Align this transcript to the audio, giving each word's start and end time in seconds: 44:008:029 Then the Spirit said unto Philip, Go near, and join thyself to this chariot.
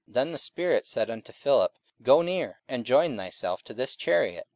44:008:029 0.07 0.13
Then 0.15 0.31
the 0.31 0.37
Spirit 0.39 0.87
said 0.87 1.09
unto 1.11 1.31
Philip, 1.31 1.73
Go 2.01 2.23
near, 2.23 2.59
and 2.67 2.87
join 2.87 3.15
thyself 3.17 3.61
to 3.65 3.73
this 3.75 3.95
chariot. 3.95 4.47